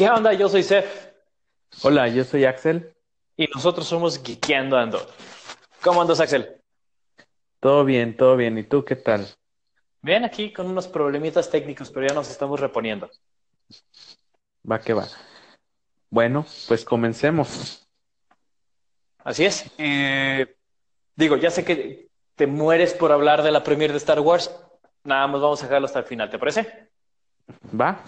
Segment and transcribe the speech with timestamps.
[0.00, 0.32] ¿Qué onda?
[0.32, 0.86] Yo soy Seth.
[1.82, 2.96] Hola, yo soy Axel.
[3.36, 5.06] Y nosotros somos Geekeando Ando.
[5.82, 6.56] ¿Cómo andas, Axel?
[7.60, 8.56] Todo bien, todo bien.
[8.56, 9.28] ¿Y tú qué tal?
[10.00, 13.10] Bien, aquí con unos problemitas técnicos, pero ya nos estamos reponiendo.
[14.64, 15.06] Va que va.
[16.08, 17.86] Bueno, pues comencemos.
[19.18, 19.70] Así es.
[19.76, 20.56] Eh,
[21.14, 24.50] digo, ya sé que te mueres por hablar de la premiere de Star Wars.
[25.04, 26.88] Nada más vamos a dejarlo hasta el final, ¿te parece?
[27.78, 28.02] Va.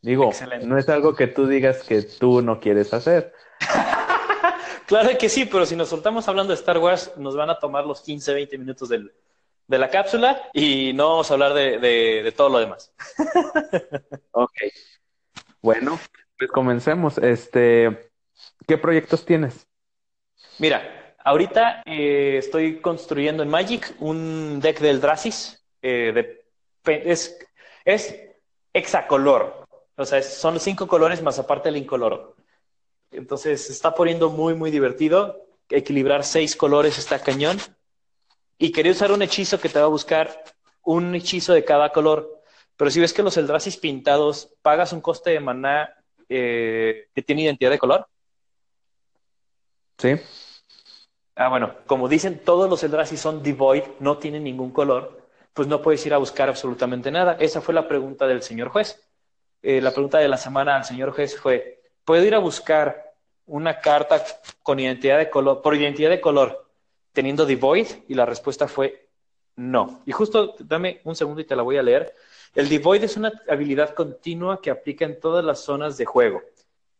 [0.00, 0.30] Digo,
[0.64, 3.32] no es algo que tú digas que tú no quieres hacer.
[4.86, 7.86] claro que sí, pero si nos soltamos hablando de Star Wars, nos van a tomar
[7.86, 12.48] los 15, 20 minutos de la cápsula y no vamos a hablar de, de todo
[12.48, 12.92] lo demás.
[14.32, 14.52] ok.
[15.62, 15.98] Bueno,
[16.36, 17.18] pues comencemos.
[17.18, 18.10] Este,
[18.66, 19.68] ¿qué proyectos tienes?
[20.58, 25.64] Mira, ahorita eh, estoy construyendo en Magic un deck del Dracis.
[25.80, 26.12] Eh,
[26.84, 27.38] de, es,
[27.84, 28.14] es
[28.72, 29.61] hexacolor.
[29.96, 32.36] O sea, son cinco colores más aparte el incoloro.
[33.10, 35.46] Entonces se está poniendo muy, muy divertido.
[35.68, 37.58] Equilibrar seis colores está cañón.
[38.58, 40.44] Y quería usar un hechizo que te va a buscar
[40.82, 42.42] un hechizo de cada color.
[42.76, 45.94] Pero si ves que los Eldrasis pintados pagas un coste de maná
[46.28, 48.06] eh, que tiene identidad de color.
[49.98, 50.16] Sí.
[51.34, 55.80] Ah, bueno, como dicen, todos los Eldrazi son devoid, no tienen ningún color, pues no
[55.80, 57.36] puedes ir a buscar absolutamente nada.
[57.38, 59.00] Esa fue la pregunta del señor juez.
[59.62, 63.14] Eh, la pregunta de la semana al señor juez fue, ¿puedo ir a buscar
[63.46, 64.24] una carta
[64.62, 66.68] con identidad de color, por identidad de color,
[67.12, 67.86] teniendo devoid?
[68.08, 69.08] Y la respuesta fue
[69.56, 70.02] no.
[70.04, 72.14] Y justo, dame un segundo y te la voy a leer.
[72.54, 76.42] El devoid es una habilidad continua que aplica en todas las zonas de juego.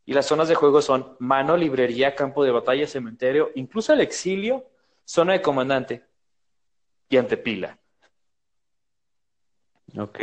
[0.05, 4.65] Y las zonas de juego son mano, librería, campo de batalla, cementerio, incluso el exilio,
[5.05, 6.05] zona de comandante
[7.09, 7.79] y antepila.
[9.99, 10.19] Ok.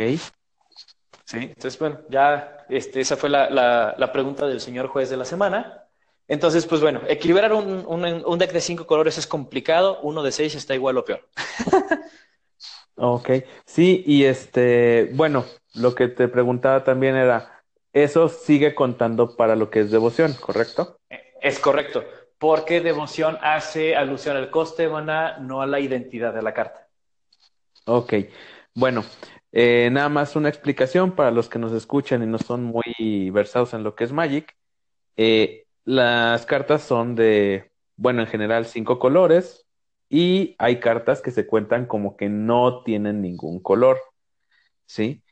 [1.30, 3.48] Sí, entonces, bueno, ya este, esa fue la,
[3.96, 5.84] la, pregunta del señor juez de la semana.
[6.26, 10.56] Entonces, pues bueno, equilibrar un, un, deck de cinco colores es complicado, uno de seis
[10.56, 11.28] está igual o peor.
[12.96, 13.30] ok,
[13.64, 19.70] sí, y este, bueno, lo que te preguntaba también era, eso sigue contando para lo
[19.70, 20.98] que es devoción, ¿correcto?
[21.40, 22.02] Es correcto,
[22.38, 26.88] porque devoción hace alusión al coste de maná, no a la identidad de la carta.
[27.84, 28.14] Ok,
[28.74, 29.04] bueno,
[29.52, 33.74] eh, nada más una explicación para los que nos escuchan y no son muy versados
[33.74, 34.56] en lo que es Magic.
[35.16, 39.66] Eh, las cartas son de, bueno, en general cinco colores
[40.08, 43.98] y hay cartas que se cuentan como que no tienen ningún color,
[44.86, 45.22] ¿sí?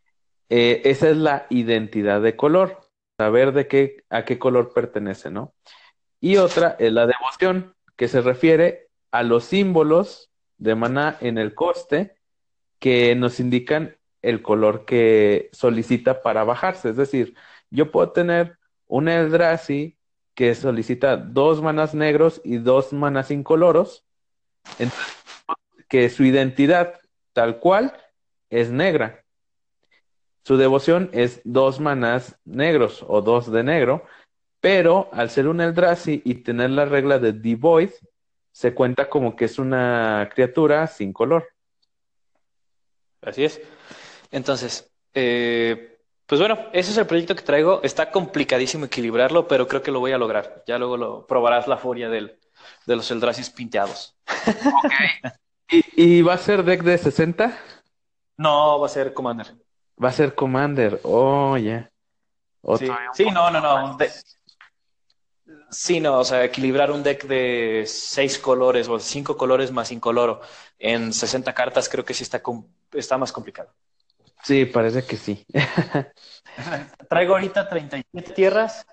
[0.49, 2.81] Eh, esa es la identidad de color,
[3.19, 5.55] saber de qué, a qué color pertenece, ¿no?
[6.21, 11.55] Y otra es la devoción, que se refiere a los símbolos de maná en el
[11.55, 12.15] coste
[12.79, 16.91] que nos indican el color que solicita para bajarse.
[16.91, 17.35] Es decir,
[17.71, 19.99] yo puedo tener un Eldrazi
[20.35, 24.05] que solicita dos manas negros y dos manas incoloros,
[25.89, 27.01] que su identidad
[27.33, 27.93] tal cual
[28.51, 29.25] es negra.
[30.45, 34.05] Su devoción es dos manas negros o dos de negro,
[34.61, 37.91] pero al ser un Eldrazi y tener la regla de Devoid,
[38.53, 41.49] se cuenta como que es una criatura sin color.
[43.21, 43.61] Así es.
[44.31, 47.81] Entonces, eh, pues bueno, ese es el proyecto que traigo.
[47.83, 50.63] Está complicadísimo equilibrarlo, pero creo que lo voy a lograr.
[50.67, 52.39] Ya luego lo probarás la furia del,
[52.87, 54.17] de los Eldracis pintados.
[54.85, 54.93] Ok.
[55.71, 57.59] ¿Y, ¿Y, va a ser deck de 60?
[58.39, 59.55] No, va a ser Commander.
[60.03, 61.01] Va a ser Commander.
[61.03, 61.91] Oh, ya.
[63.13, 63.27] Sí.
[63.31, 63.99] no, no, no.
[65.71, 70.41] Sí, no, o sea, equilibrar un deck de seis colores o cinco colores más incoloro
[70.79, 72.43] en 60 cartas creo que sí está,
[72.93, 73.71] está más complicado.
[74.45, 75.47] Sí, parece que sí.
[77.09, 78.87] Traigo ahorita 37 tierras,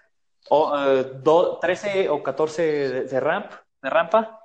[0.49, 2.61] o, 13 eh, o 14
[3.05, 3.51] de, ramp,
[3.81, 4.39] de rampa.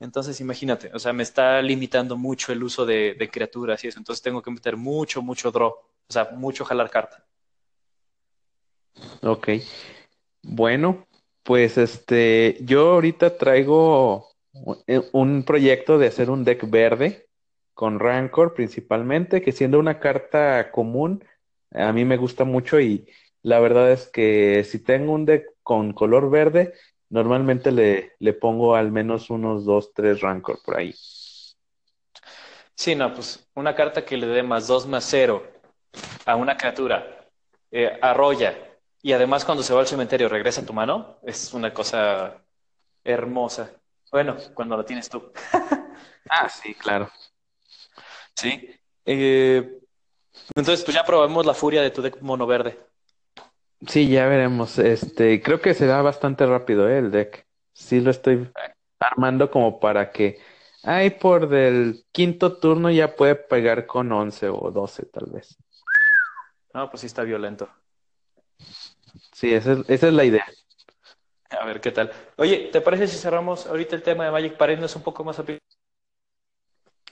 [0.00, 3.98] Entonces, imagínate, o sea, me está limitando mucho el uso de, de criaturas y eso.
[3.98, 5.70] Entonces, tengo que meter mucho, mucho draw.
[5.70, 7.24] O sea, mucho jalar carta.
[9.22, 9.48] Ok.
[10.42, 11.06] Bueno,
[11.42, 14.28] pues este, yo ahorita traigo
[15.12, 17.27] un proyecto de hacer un deck verde
[17.78, 21.24] con Rancor principalmente, que siendo una carta común,
[21.70, 23.08] a mí me gusta mucho y
[23.42, 26.74] la verdad es que si tengo un deck con color verde,
[27.08, 30.92] normalmente le, le pongo al menos unos dos, tres Rancor por ahí.
[32.74, 35.46] Sí, no, pues una carta que le dé más dos más cero
[36.26, 37.28] a una criatura,
[37.70, 38.58] eh, arrolla,
[39.02, 42.42] y además cuando se va al cementerio regresa a tu mano, es una cosa
[43.04, 43.70] hermosa.
[44.10, 45.30] Bueno, cuando la tienes tú.
[46.28, 47.08] ah, sí, claro.
[48.38, 48.70] Sí.
[49.04, 49.80] Eh,
[50.54, 52.78] entonces, pues ya probamos la furia de tu deck mono verde.
[53.86, 54.78] Sí, ya veremos.
[54.78, 56.98] Este, creo que será bastante rápido, ¿eh?
[56.98, 57.46] El deck.
[57.72, 58.48] Sí lo estoy
[59.00, 60.40] armando como para que,
[60.84, 65.56] ay, por del quinto turno ya puede pegar con 11 o 12 tal vez.
[66.72, 67.68] No, pues sí está violento.
[69.32, 70.46] Sí, esa es, esa es la idea.
[71.50, 72.12] A ver qué tal.
[72.36, 75.40] Oye, ¿te parece si cerramos ahorita el tema de Magic para irnos un poco más
[75.40, 75.44] a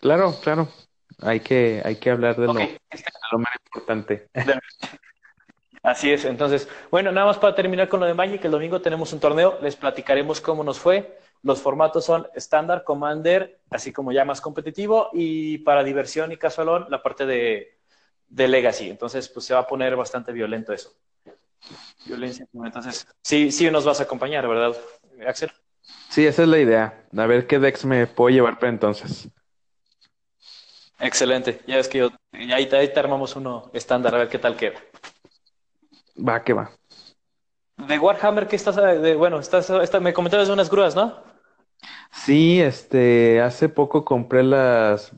[0.00, 0.68] Claro, claro.
[1.22, 2.58] Hay que, hay que hablar de lo, Ok.
[2.58, 2.78] de
[3.32, 4.28] lo más importante.
[5.82, 9.12] Así es, entonces, bueno, nada más para terminar con lo de Magic, el domingo tenemos
[9.12, 11.18] un torneo, les platicaremos cómo nos fue.
[11.42, 16.86] Los formatos son estándar, Commander, así como ya más competitivo, y para diversión y casualón,
[16.88, 17.78] la parte de,
[18.28, 18.90] de Legacy.
[18.90, 20.92] Entonces, pues se va a poner bastante violento eso.
[22.04, 22.46] Violencia.
[22.52, 24.76] Entonces, sí, sí nos vas a acompañar, ¿verdad,
[25.26, 25.52] Axel?
[26.08, 27.04] Sí, esa es la idea.
[27.16, 29.28] A ver qué decks me puedo llevar para entonces.
[30.98, 31.60] Excelente.
[31.66, 34.56] Ya ves que yo, ahí, te- ahí te armamos uno estándar, a ver qué tal
[34.56, 34.78] queda.
[36.16, 36.70] Va, que va.
[37.76, 38.76] De Warhammer, ¿qué estás?
[38.76, 41.22] De, bueno, estás, esta- me comentabas de unas grúas, ¿no?
[42.10, 45.12] Sí, este, hace poco compré las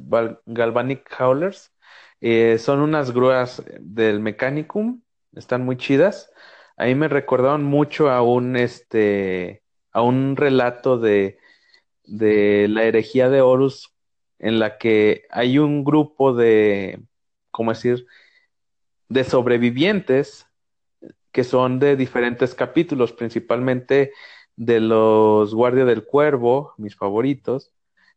[0.47, 1.73] Galvanic Howlers.
[2.21, 5.03] Eh, son unas grúas del Mechanicum,
[5.37, 6.33] están muy chidas.
[6.77, 11.39] A mí me recordaron mucho a un, este, a un relato de,
[12.05, 13.95] de la herejía de Horus,
[14.39, 17.01] en la que hay un grupo de,
[17.51, 18.07] ¿cómo decir?
[19.09, 20.47] de sobrevivientes
[21.33, 24.13] que son de diferentes capítulos, principalmente
[24.57, 27.73] de los Guardia del Cuervo, mis favoritos,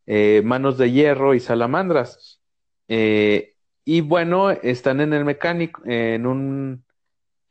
[0.06, 2.42] eh, Manos de Hierro y Salamandras.
[2.88, 6.84] Eh, y bueno, están en el mecánico, en un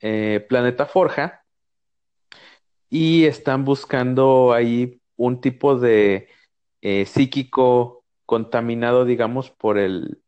[0.00, 1.44] eh, planeta Forja,
[2.88, 6.28] y están buscando ahí un tipo de
[7.05, 8.00] psíquico
[8.31, 10.23] contaminado, digamos, por el,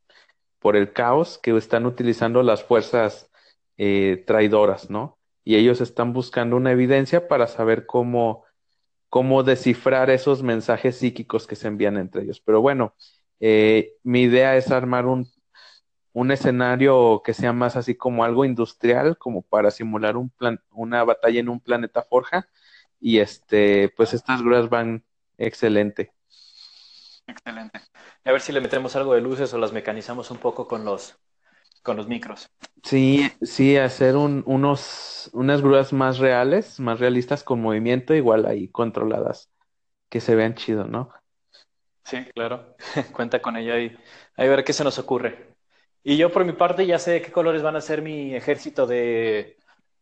[0.58, 3.30] por el caos que están utilizando las fuerzas
[3.76, 5.20] eh, traidoras, ¿no?
[5.44, 8.44] Y ellos están buscando una evidencia para saber cómo,
[9.08, 12.40] cómo descifrar esos mensajes psíquicos que se envían entre ellos.
[12.40, 12.96] Pero bueno,
[13.38, 15.28] eh, mi idea es armar un,
[16.12, 21.04] un escenario que sea más así como algo industrial, como para simular un plan, una
[21.04, 22.48] batalla en un planeta forja.
[22.98, 25.04] Y este, pues estas grúas van
[25.38, 26.12] excelente.
[27.32, 27.80] Excelente.
[28.24, 31.18] A ver si le metemos algo de luces o las mecanizamos un poco con los,
[31.82, 32.50] con los micros.
[32.82, 38.68] Sí, sí, hacer un, unos, unas grúas más reales, más realistas con movimiento, igual ahí
[38.68, 39.50] controladas,
[40.10, 41.10] que se vean chido, ¿no?
[42.04, 42.76] Sí, claro.
[43.14, 43.96] Cuenta con ella y
[44.36, 45.54] ahí a ver qué se nos ocurre.
[46.02, 49.56] Y yo por mi parte ya sé qué colores van a ser mi ejército de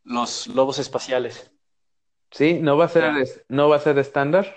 [0.05, 1.53] los lobos espaciales.
[2.33, 3.13] Sí, no va a ser,
[3.49, 4.55] no va a ser estándar.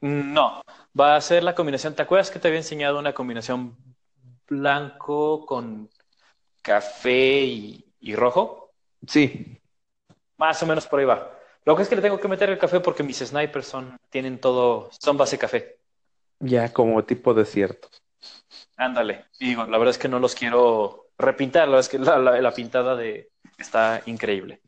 [0.00, 0.62] No,
[0.98, 1.94] va a ser la combinación.
[1.94, 3.76] ¿Te acuerdas que te había enseñado una combinación
[4.48, 5.90] blanco con
[6.62, 8.72] café y, y rojo?
[9.08, 9.58] Sí,
[10.36, 11.38] Más o menos por ahí va.
[11.64, 14.40] Lo que es que le tengo que meter el café porque mis snipers son, tienen
[14.40, 15.78] todo, son base café.
[16.40, 17.88] ya como tipo desierto.
[18.76, 19.26] Ándale.
[19.38, 22.18] Y digo, la verdad es que no los quiero repintar, la verdad es que la,
[22.18, 24.60] la- la pintada de está increíble.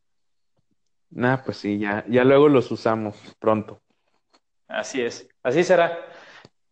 [1.10, 3.82] Nah, pues sí, ya, ya luego los usamos pronto.
[4.68, 5.98] Así es, así será.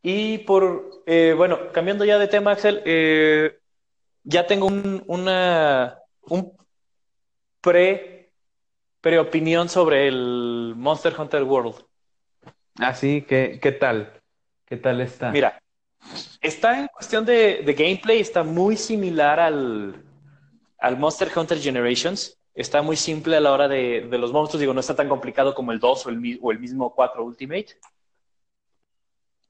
[0.03, 3.59] Y por, eh, bueno, cambiando ya de tema, Axel, eh,
[4.25, 6.57] ya tengo un, una, un
[7.61, 8.33] pre,
[9.01, 11.85] preopinión sobre el Monster Hunter World.
[12.81, 14.21] Ah, sí, ¿qué, qué tal?
[14.67, 15.31] ¿Qué tal está?
[15.31, 15.63] Mira,
[16.41, 20.03] está en cuestión de, de gameplay, está muy similar al,
[20.79, 22.39] al Monster Hunter Generations.
[22.55, 24.61] Está muy simple a la hora de, de los monstruos.
[24.61, 27.79] Digo, no está tan complicado como el 2 o el, o el mismo 4 Ultimate.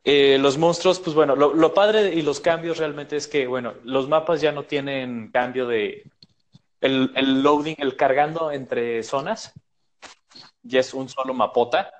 [0.04, 3.75] Eh, los monstruos, pues bueno, lo, lo padre y los cambios realmente es que, bueno,
[3.85, 6.11] los mapas ya no tienen cambio de...
[6.80, 9.52] El, el loading, el cargando entre zonas,
[10.62, 11.92] ya es un solo mapota.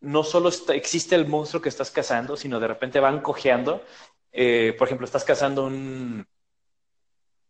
[0.00, 3.84] No solo está- existe el monstruo que estás cazando, sino de repente van cojeando.
[4.32, 6.26] Eh, por ejemplo, estás cazando un,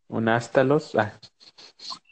[0.09, 0.95] Un Astalos.
[0.97, 1.13] Ah,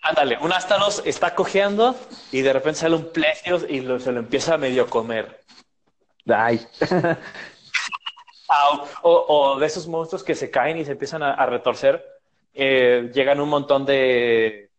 [0.02, 1.96] Ándale, un Astalos está cojeando
[2.30, 5.42] y de repente sale un Plegios y lo- se lo empieza a medio comer.
[6.26, 6.66] Ay.
[8.48, 12.04] Ah, O, o de esos monstruos que se caen y se empiezan a, a retorcer,
[12.54, 14.70] eh, llegan un montón de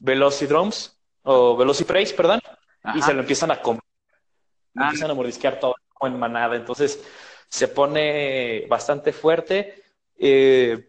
[0.00, 2.40] Velocidromes o Velocipreys, perdón,
[2.94, 3.82] y se lo empiezan a comer.
[4.74, 4.84] Ah.
[4.84, 6.56] Empiezan a mordisquear todo como en manada.
[6.56, 7.04] Entonces
[7.48, 9.82] se pone bastante fuerte.
[10.18, 10.88] Eh,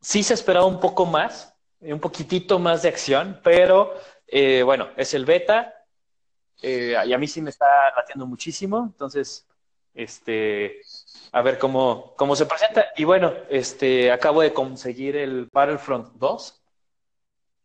[0.00, 3.94] sí se esperaba un poco más, un poquitito más de acción, pero
[4.26, 5.74] eh, bueno, es el beta
[6.62, 9.46] eh, y a mí sí me está latiendo muchísimo, entonces,
[9.94, 10.80] este,
[11.32, 12.86] a ver cómo, cómo se presenta.
[12.96, 16.62] Y bueno, este, acabo de conseguir el Battlefront 2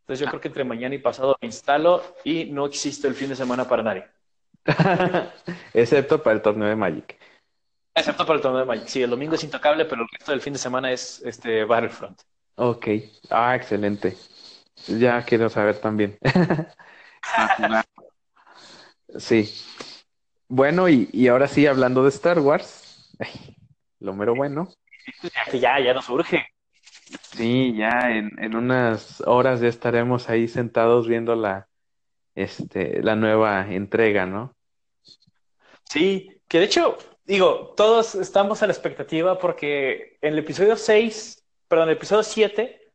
[0.02, 3.28] Entonces yo creo que entre mañana y pasado lo instalo y no existe el fin
[3.28, 4.06] de semana para nadie.
[5.74, 7.18] Excepto para el torneo de Magic.
[7.94, 8.86] Excepto para el torneo de Magic.
[8.88, 12.20] Sí, el domingo es intocable, pero el resto del fin de semana es este Battlefront.
[12.56, 12.88] Ok.
[13.30, 14.16] Ah, excelente.
[14.86, 16.18] Ya quiero saber también.
[19.18, 19.52] sí.
[20.48, 23.12] Bueno, y, y, ahora sí, hablando de Star Wars,
[24.00, 24.68] lo mero bueno.
[25.52, 26.46] Ya, ya nos urge.
[27.36, 31.68] Sí, ya en, en unas horas ya estaremos ahí sentados viendo la,
[32.34, 34.54] este, la nueva entrega, ¿no?
[35.84, 41.44] Sí, que de hecho, digo, todos estamos a la expectativa porque en el episodio 6,
[41.68, 42.92] perdón, el episodio 7,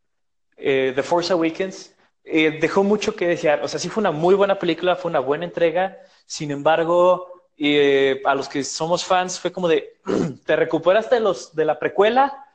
[0.58, 3.64] eh, The Force Awakens, eh, dejó mucho que desear.
[3.64, 5.98] O sea, sí fue una muy buena película, fue una buena entrega.
[6.26, 10.00] Sin embargo, eh, a los que somos fans fue como de,
[10.46, 12.46] te recuperaste de, los, de la precuela,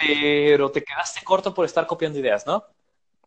[0.00, 2.64] pero te quedaste corto por estar copiando ideas, ¿no?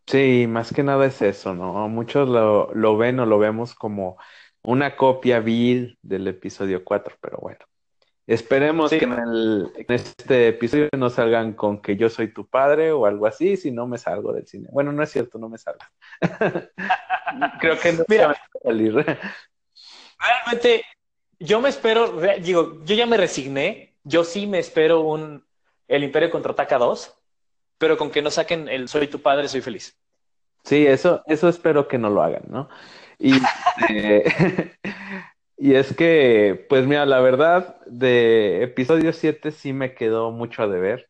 [0.06, 1.88] Sí, más que nada es eso, ¿no?
[1.88, 4.18] Muchos lo, lo ven o lo vemos como
[4.62, 7.64] una copia vil del episodio 4, pero bueno.
[8.26, 12.90] Esperemos que en, el, en, este episodio no salgan con que yo soy tu padre
[12.90, 14.68] o algo así, si no me salgo del cine.
[14.72, 15.84] Bueno, no es cierto, no me salgo.
[17.60, 18.94] Creo que no Mira, salir.
[20.18, 20.84] Realmente,
[21.38, 25.44] yo me espero, digo, yo ya me resigné, yo sí me espero un
[25.86, 27.14] El Imperio contraataca 2,
[27.76, 29.98] pero con que no saquen el Soy tu padre, soy feliz.
[30.64, 32.70] Sí, eso, eso espero que no lo hagan, ¿no?
[33.18, 33.34] Y,
[33.90, 34.72] eh,
[35.64, 40.68] y es que, pues mira, la verdad, de episodio 7 sí me quedó mucho a
[40.68, 41.08] deber.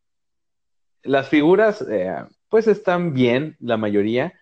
[1.03, 4.33] Las figuras, eh, pues están bien, la mayoría,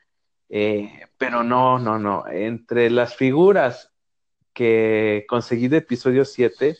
[0.51, 2.27] eh, pero no, no, no.
[2.29, 3.91] Entre las figuras
[4.53, 6.77] que conseguí de episodio 7,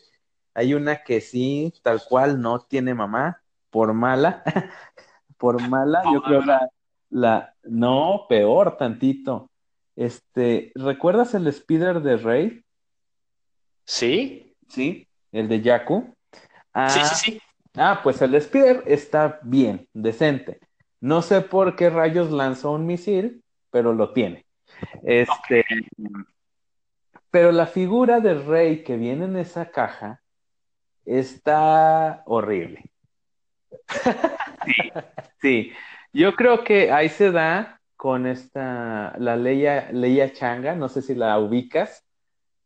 [0.53, 4.43] hay una que sí, tal cual, no tiene mamá, por mala.
[5.39, 6.69] por mala, yo creo la,
[7.09, 9.49] la, no, peor tantito.
[9.97, 12.65] Este, ¿recuerdas el speeder de Rey?
[13.85, 14.55] Sí.
[14.69, 16.15] Sí, el de Yaku.
[16.73, 17.43] Ah, sí, sí, sí.
[17.75, 20.61] Ah, pues el speeder está bien, decente.
[21.01, 24.47] No sé por qué rayos lanzó un misil, pero lo tiene.
[25.03, 25.65] Este,
[27.31, 30.23] pero la figura de Rey que viene en esa caja
[31.05, 32.85] está horrible.
[34.65, 34.75] Sí,
[35.43, 35.73] sí.
[36.13, 41.15] Yo creo que ahí se da con esta, la Leia, Leia Changa, no sé si
[41.15, 42.05] la ubicas.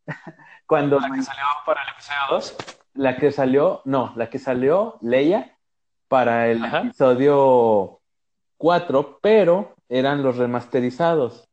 [0.67, 2.57] Cuando ¿La que salió para el episodio 2?
[2.95, 5.57] La que salió, no, la que salió Leia
[6.09, 6.81] para el Ajá.
[6.81, 8.01] episodio
[8.57, 11.49] 4, pero eran los remasterizados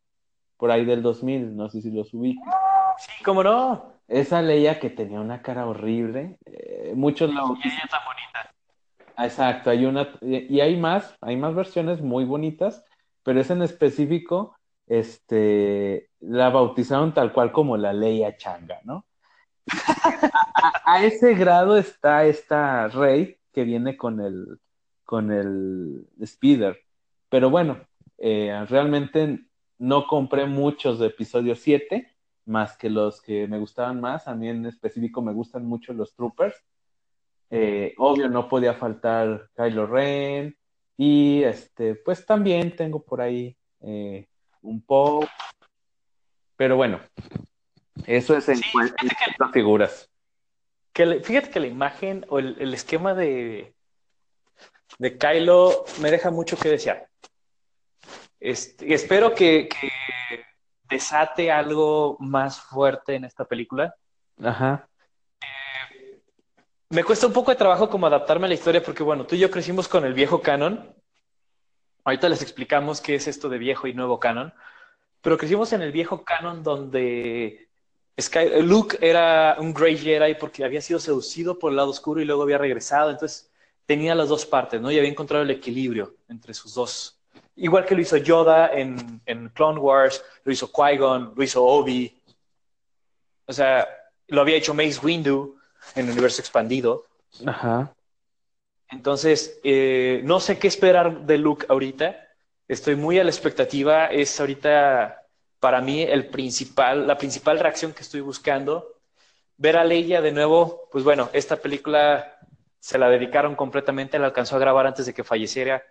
[0.57, 2.53] por ahí del 2000, no sé si los ubicas.
[2.97, 3.93] Sí, cómo no.
[4.07, 7.41] Esa Leia que tenía una cara horrible, eh, muchos la...
[7.41, 8.53] Y ella tan bonita.
[9.17, 12.83] Exacto, hay una, y hay más, hay más versiones muy bonitas,
[13.23, 14.55] pero esa en específico,
[14.87, 19.05] este, la bautizaron tal cual como la Leia Changa, ¿no?
[20.85, 24.59] a, ese grado está esta Rey que viene con el,
[25.05, 26.79] con el Speeder.
[27.29, 27.79] Pero bueno,
[28.17, 29.45] eh, realmente
[29.77, 32.07] no compré muchos de episodio 7,
[32.45, 34.27] más que los que me gustaban más.
[34.27, 36.55] A mí en específico me gustan mucho los Troopers.
[37.49, 40.55] Eh, obvio, no podía faltar Kylo Ren.
[40.97, 44.27] Y este, pues también tengo por ahí eh,
[44.63, 45.27] un poco.
[46.55, 46.99] Pero bueno,
[48.05, 48.95] eso es en Sí, cuanto
[49.53, 50.09] figuras.
[50.91, 53.73] Que le- fíjate que la imagen o el, el esquema de,
[54.99, 57.07] de Kylo me deja mucho que desear.
[58.39, 59.89] Este, y espero que, que
[60.89, 63.95] desate algo más fuerte en esta película.
[64.43, 64.87] Ajá.
[66.89, 69.39] Me cuesta un poco de trabajo como adaptarme a la historia porque, bueno, tú y
[69.39, 70.93] yo crecimos con el viejo canon.
[72.03, 74.53] Ahorita les explicamos qué es esto de viejo y nuevo canon.
[75.21, 77.69] Pero crecimos en el viejo canon donde
[78.19, 82.25] Sky- Luke era un Grey Jedi porque había sido seducido por el lado oscuro y
[82.25, 83.09] luego había regresado.
[83.09, 83.49] Entonces
[83.85, 84.91] tenía las dos partes, ¿no?
[84.91, 87.17] Y había encontrado el equilibrio entre sus dos.
[87.55, 92.19] Igual que lo hizo Yoda en, en Clone Wars, lo hizo Qui-Gon, lo hizo Obi.
[93.45, 93.87] O sea,
[94.27, 95.57] lo había hecho Mace Windu
[95.95, 97.05] en el universo expandido.
[97.45, 97.93] Ajá.
[98.89, 102.15] Entonces, eh, no sé qué esperar de Luke ahorita.
[102.67, 104.07] Estoy muy a la expectativa.
[104.07, 105.23] Es ahorita
[105.59, 108.99] para mí el principal, la principal reacción que estoy buscando.
[109.57, 112.37] Ver a Leia de nuevo, pues bueno, esta película
[112.79, 115.83] se la dedicaron completamente, la alcanzó a grabar antes de que falleciera.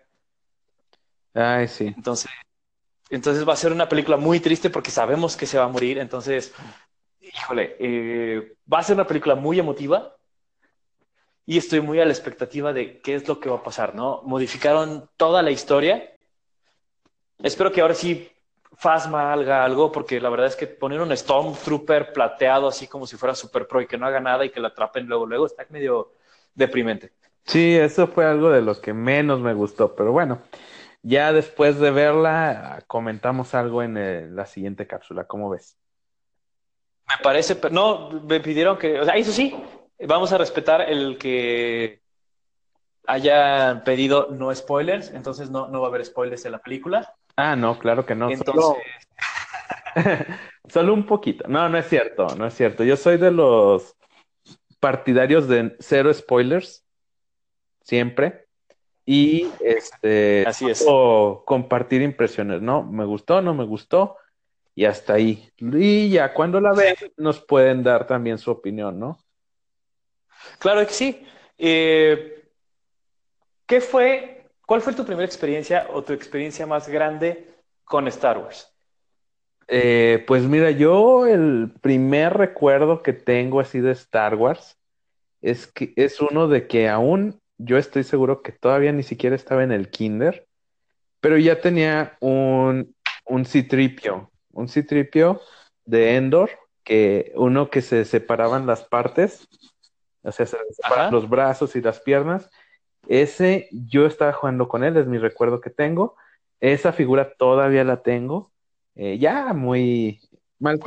[1.33, 1.87] Ay, sí.
[1.87, 2.29] Entonces,
[3.09, 5.97] entonces va a ser una película muy triste porque sabemos que se va a morir.
[5.97, 6.53] Entonces,
[7.21, 10.15] híjole, eh, va a ser una película muy emotiva
[11.45, 14.21] y estoy muy a la expectativa de qué es lo que va a pasar, ¿no?
[14.23, 16.13] Modificaron toda la historia
[17.43, 18.29] espero que ahora sí
[18.75, 23.17] Fasma haga algo, porque la verdad es que poner un Stormtrooper plateado así como si
[23.17, 25.63] fuera Super Pro y que no haga nada y que la atrapen luego, luego, está
[25.69, 26.13] medio
[26.55, 27.13] deprimente.
[27.45, 30.41] Sí, eso fue algo de lo que menos me gustó, pero bueno,
[31.03, 35.77] ya después de verla, comentamos algo en la siguiente cápsula, ¿cómo ves?
[37.07, 39.55] Me parece, pero no, me pidieron que, o sea, eso sí,
[39.99, 42.01] vamos a respetar el que
[43.07, 47.15] hayan pedido no spoilers, entonces no, no va a haber spoilers de la película.
[47.35, 48.29] Ah, no, claro que no.
[48.29, 48.83] Entonces...
[50.69, 50.93] Solo...
[50.93, 51.47] un poquito.
[51.47, 52.83] No, no es cierto, no es cierto.
[52.83, 53.95] Yo soy de los
[54.79, 56.85] partidarios de cero spoilers,
[57.81, 58.47] siempre.
[59.05, 60.85] Y este, así es.
[60.87, 62.83] O compartir impresiones, ¿no?
[62.83, 64.15] Me gustó, no me gustó,
[64.75, 65.49] y hasta ahí.
[65.57, 69.19] Y ya cuando la ven, nos pueden dar también su opinión, ¿no?
[70.59, 71.25] Claro que sí.
[71.57, 72.49] Eh,
[73.65, 74.33] ¿Qué fue
[74.65, 77.47] ¿Cuál fue tu primera experiencia o tu experiencia más grande
[77.83, 78.73] con Star Wars?
[79.67, 84.77] Eh, pues mira, yo el primer recuerdo que tengo así de Star Wars
[85.41, 89.63] es que es uno de que aún yo estoy seguro que todavía ni siquiera estaba
[89.63, 90.47] en el kinder,
[91.19, 92.95] pero ya tenía un,
[93.25, 95.41] un citripio, un citripio
[95.85, 96.49] de Endor,
[96.83, 99.47] que uno que se separaban las partes,
[100.23, 102.49] o sea, se separaban los brazos y las piernas,
[103.07, 106.15] ese yo estaba jugando con él, es mi recuerdo que tengo.
[106.59, 108.51] Esa figura todavía la tengo.
[108.95, 110.21] Eh, ya muy
[110.59, 110.79] mal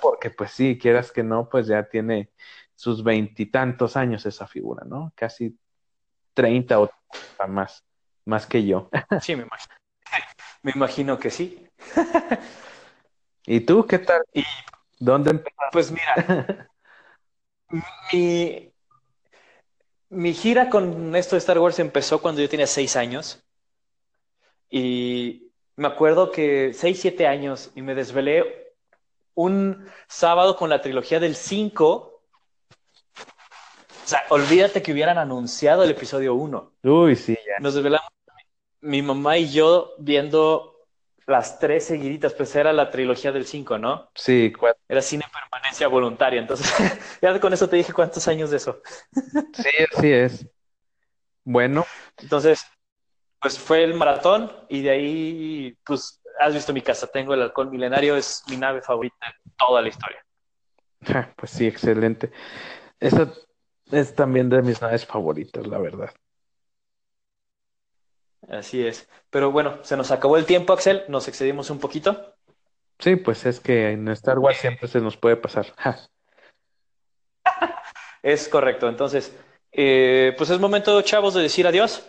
[0.00, 2.30] porque pues sí, quieras que no, pues ya tiene
[2.74, 5.12] sus veintitantos años esa figura, ¿no?
[5.16, 5.58] Casi
[6.34, 6.90] treinta o
[7.48, 7.84] más,
[8.24, 8.88] más que yo.
[9.20, 9.74] Sí, me imagino.
[10.62, 11.66] Me imagino que sí.
[13.46, 14.22] ¿Y tú qué tal?
[14.34, 14.44] ¿Y
[14.98, 15.68] dónde empezaste?
[15.72, 16.69] Pues mira,
[18.12, 18.72] mi,
[20.08, 23.44] mi gira con esto de Star Wars empezó cuando yo tenía seis años.
[24.68, 28.74] Y me acuerdo que seis, siete años y me desvelé
[29.34, 31.86] un sábado con la trilogía del 5.
[31.86, 32.22] O
[34.04, 36.72] sea, olvídate que hubieran anunciado el episodio 1.
[36.82, 37.60] Uy, sí, ya.
[37.60, 38.08] Nos desvelamos
[38.80, 40.79] mi mamá y yo viendo
[41.30, 44.10] las tres seguiditas, pues era la trilogía del 5, ¿no?
[44.14, 44.82] Sí, cuatro.
[44.88, 46.68] Era cine permanencia voluntaria, entonces
[47.22, 48.82] ya con eso te dije cuántos años de eso.
[49.52, 50.46] sí, así es.
[51.44, 51.84] Bueno.
[52.18, 52.64] Entonces,
[53.40, 57.70] pues fue el maratón y de ahí, pues, has visto mi casa, tengo el halcón
[57.70, 60.24] milenario, es mi nave favorita de toda la historia.
[61.36, 62.30] Pues sí, excelente.
[62.98, 63.32] Esa
[63.90, 66.10] es también de mis naves favoritas, la verdad.
[68.48, 69.08] Así es.
[69.30, 71.04] Pero bueno, se nos acabó el tiempo, Axel.
[71.08, 72.34] Nos excedimos un poquito.
[72.98, 75.66] Sí, pues es que en Star Wars siempre se nos puede pasar.
[78.22, 78.88] es correcto.
[78.88, 79.34] Entonces,
[79.72, 82.06] eh, pues es momento, chavos, de decir adiós.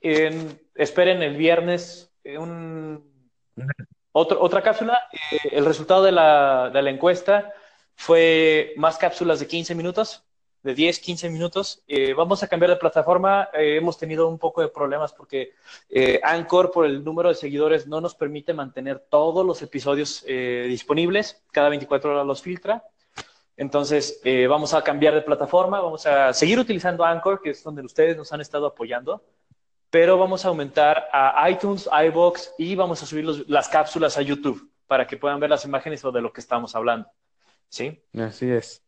[0.00, 3.30] esperen el viernes un,
[4.12, 5.08] otra cápsula.
[5.12, 7.52] Eh, el resultado de la, de la encuesta
[7.96, 10.24] fue más cápsulas de 15 minutos
[10.62, 11.82] de 10, 15 minutos.
[11.88, 13.48] Eh, vamos a cambiar de plataforma.
[13.52, 15.52] Eh, hemos tenido un poco de problemas porque
[15.90, 21.42] eh, Anchor, por el número de seguidores, no nos permite mantener todos los episodios disponibles.
[21.50, 22.84] Cada 24 horas los filtra.
[23.56, 25.80] Entonces, vamos a cambiar de plataforma.
[25.80, 29.22] Vamos a seguir utilizando Anchor, que es donde ustedes nos han estado apoyando.
[29.90, 34.70] Pero vamos a aumentar a iTunes, iBox y vamos a subir las cápsulas a YouTube
[34.86, 37.08] para que puedan ver las imágenes o de lo que estamos hablando.
[37.68, 38.02] ¿Sí?
[38.14, 38.82] Así es.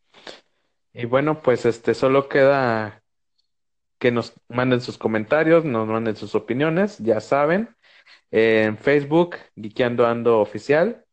[0.95, 3.03] Y bueno, pues este solo queda
[3.99, 7.75] que nos manden sus comentarios, nos manden sus opiniones, ya saben.
[8.31, 11.05] en Facebook, Geekeando Ando Oficial.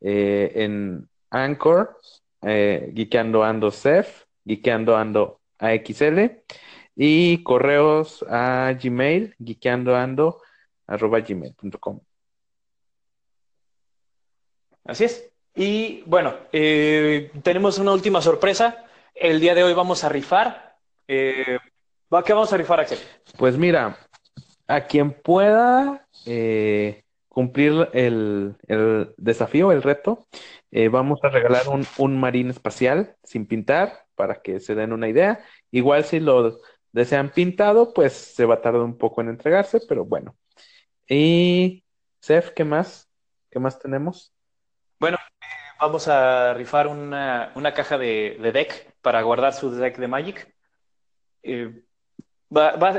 [0.00, 1.98] Eh, en Anchor,
[2.42, 4.24] eh, Geekeando Ando Cef,
[4.96, 5.40] Ando.
[6.94, 10.40] Y correos a Gmail, geekeandoando
[10.86, 11.18] arroba.
[14.84, 15.30] Así es.
[15.54, 18.86] Y bueno, eh, tenemos una última sorpresa.
[19.18, 20.76] El día de hoy vamos a rifar.
[21.08, 21.58] Eh,
[22.24, 22.98] ¿Qué vamos a rifar, Axel?
[23.38, 23.96] Pues mira,
[24.66, 28.56] a quien pueda eh, cumplir el,
[29.16, 30.26] desafío, el reto,
[30.70, 31.62] eh, vamos a regalar
[31.96, 35.42] un, marín espacial sin pintar para que se den una idea.
[35.70, 36.58] Igual si lo
[36.92, 40.36] desean pintado, pues se va a tardar un poco en entregarse, pero bueno.
[41.08, 41.84] Y,
[42.20, 43.08] Sef, ¿qué más?
[43.50, 44.34] ¿Qué más tenemos?
[45.00, 45.16] Bueno,
[45.80, 50.52] vamos a rifar una, caja de, deck para guardar su deck de Magic.
[51.40, 51.80] Eh,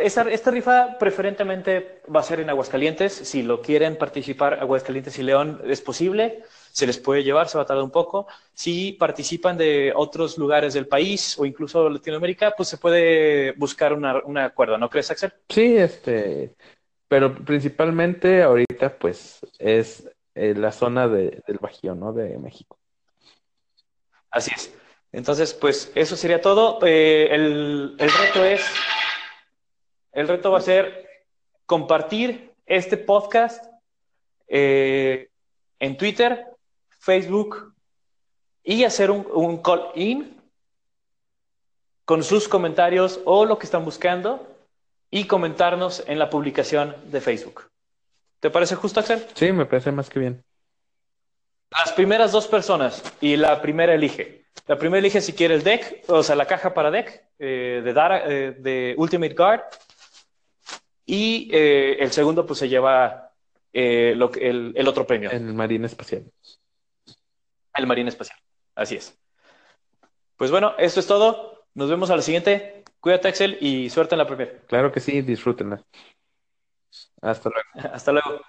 [0.02, 3.12] esta, rifa preferentemente va a ser en Aguascalientes.
[3.12, 6.44] Si lo quieren participar, Aguascalientes y León es posible.
[6.72, 8.26] Se les puede llevar, se va a tardar un poco.
[8.54, 14.24] Si participan de otros lugares del país o incluso Latinoamérica, pues se puede buscar una,
[14.24, 15.34] una cuerda, ¿no crees, Axel?
[15.50, 16.56] Sí, este,
[17.10, 22.14] pero principalmente ahorita pues es eh, la zona de, del Bajío, ¿no?
[22.14, 22.80] De México.
[24.32, 24.74] Así es.
[25.18, 26.78] Entonces, pues eso sería todo.
[26.86, 28.64] Eh, el, el reto es,
[30.12, 31.10] el reto va a ser
[31.66, 33.66] compartir este podcast
[34.48, 35.32] eh,
[35.80, 36.46] en Twitter,
[37.00, 37.74] Facebook
[38.64, 40.40] y hacer un, un call-in
[42.06, 44.56] con sus comentarios o lo que están buscando
[45.10, 47.72] y comentarnos en la publicación de Facebook.
[48.40, 49.26] ¿Te parece justo, Axel?
[49.34, 50.44] Sí, me parece más que bien.
[51.72, 54.47] Las primeras dos personas y la primera elige.
[54.66, 57.94] La primera elige si quiere el deck, o sea, la caja para deck eh, de,
[57.94, 59.62] Dara, eh, de Ultimate Guard.
[61.06, 63.32] Y eh, el segundo, pues se lleva
[63.74, 66.24] lo el, el otro premio, el Marina Espacial.
[67.76, 68.40] el Marine Espacial.
[68.76, 69.18] Así es.
[70.36, 71.66] Pues bueno, esto es todo.
[71.74, 72.84] Nos vemos a la siguiente.
[73.00, 74.52] Cuídate, Axel, y suerte en la primera.
[74.68, 75.84] Claro que sí, disfrútenla.
[77.22, 77.70] Hasta luego.
[77.94, 78.42] Hasta luego.